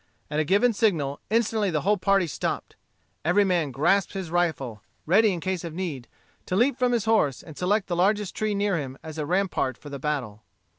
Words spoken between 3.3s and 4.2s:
man grasped